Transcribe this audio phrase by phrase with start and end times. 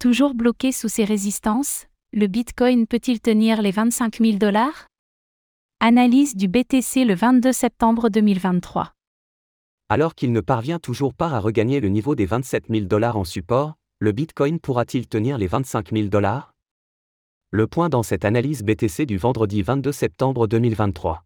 [0.00, 1.84] Toujours bloqué sous ses résistances,
[2.14, 4.86] le Bitcoin peut-il tenir les 25 000 dollars?
[5.78, 8.94] Analyse du BTC le 22 septembre 2023.
[9.90, 13.24] Alors qu'il ne parvient toujours pas à regagner le niveau des 27 000 dollars en
[13.24, 16.54] support, le Bitcoin pourra-t-il tenir les 25 000 dollars?
[17.50, 21.24] Le point dans cette analyse BTC du vendredi 22 septembre 2023.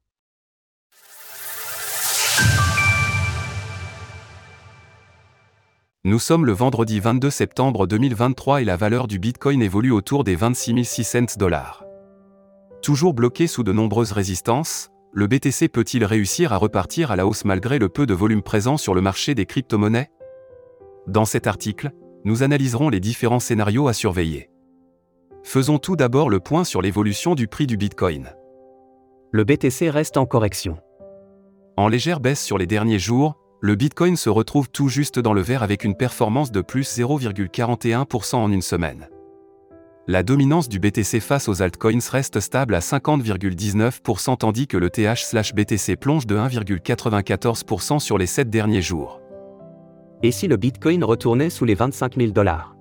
[6.06, 10.36] Nous sommes le vendredi 22 septembre 2023 et la valeur du Bitcoin évolue autour des
[10.36, 11.82] 26 600 dollars.
[12.82, 17.46] Toujours bloqué sous de nombreuses résistances, le BTC peut-il réussir à repartir à la hausse
[17.46, 20.10] malgré le peu de volume présent sur le marché des crypto-monnaies?
[21.06, 21.90] Dans cet article,
[22.26, 24.50] nous analyserons les différents scénarios à surveiller.
[25.42, 28.28] Faisons tout d'abord le point sur l'évolution du prix du Bitcoin.
[29.32, 30.76] Le BTC reste en correction.
[31.78, 35.40] En légère baisse sur les derniers jours, le Bitcoin se retrouve tout juste dans le
[35.40, 39.08] vert avec une performance de plus 0,41% en une semaine.
[40.06, 45.96] La dominance du BTC face aux altcoins reste stable à 50,19% tandis que le TH/BTC
[45.96, 49.22] plonge de 1,94% sur les 7 derniers jours.
[50.22, 52.76] Et si le Bitcoin retournait sous les 25 000 dollars?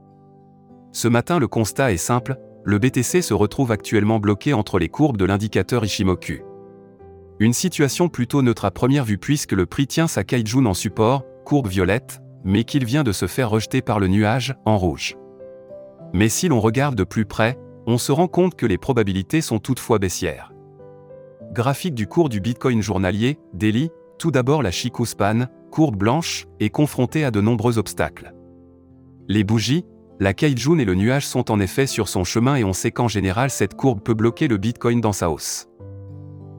[0.92, 5.16] Ce matin le constat est simple, le BTC se retrouve actuellement bloqué entre les courbes
[5.16, 6.42] de l'indicateur Ishimoku.
[7.40, 11.24] Une situation plutôt neutre à première vue puisque le prix tient sa Kaijun en support,
[11.46, 15.18] courbe violette, mais qu'il vient de se faire rejeter par le nuage, en rouge.
[16.14, 19.60] Mais si l'on regarde de plus près, on se rend compte que les probabilités sont
[19.60, 20.54] toutefois baissières.
[21.52, 23.90] Graphique du cours du Bitcoin journalier, daily,
[24.20, 28.34] tout d'abord la Chikou Span, courbe blanche, est confrontée à de nombreux obstacles.
[29.28, 29.86] Les bougies,
[30.20, 33.08] la Kaijun et le nuage sont en effet sur son chemin et on sait qu'en
[33.08, 35.68] général cette courbe peut bloquer le Bitcoin dans sa hausse.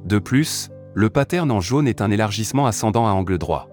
[0.04, 3.68] De plus, le pattern en jaune est un élargissement ascendant à angle droit.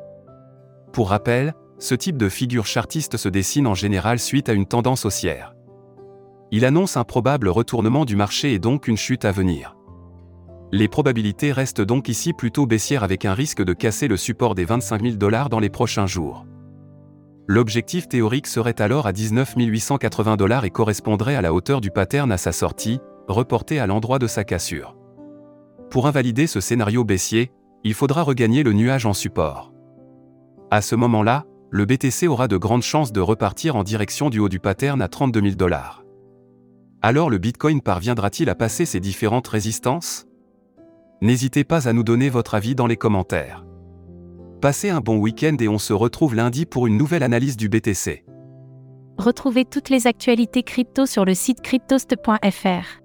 [0.94, 5.06] Pour rappel, ce type de figure chartiste se dessine en général suite à une tendance
[5.06, 5.56] haussière.
[6.52, 9.76] Il annonce un probable retournement du marché et donc une chute à venir.
[10.72, 14.64] Les probabilités restent donc ici plutôt baissières avec un risque de casser le support des
[14.64, 16.46] 25 000 dollars dans les prochains jours.
[17.48, 22.32] L'objectif théorique serait alors à 19 880 dollars et correspondrait à la hauteur du pattern
[22.32, 24.96] à sa sortie, reporté à l'endroit de sa cassure.
[25.92, 27.52] Pour invalider ce scénario baissier,
[27.84, 29.74] il faudra regagner le nuage en support.
[30.72, 34.48] À ce moment-là, le BTC aura de grandes chances de repartir en direction du haut
[34.48, 36.06] du pattern à 32 000 dollars.
[37.02, 40.28] Alors le Bitcoin parviendra-t-il à passer ces différentes résistances?
[41.22, 43.66] N'hésitez pas à nous donner votre avis dans les commentaires.
[44.62, 48.24] Passez un bon week-end et on se retrouve lundi pour une nouvelle analyse du BTC.
[49.18, 53.02] Retrouvez toutes les actualités crypto sur le site cryptost.fr.